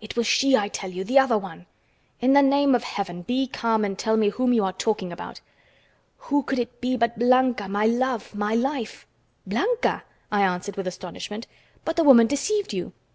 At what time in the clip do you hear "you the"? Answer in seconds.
0.90-1.18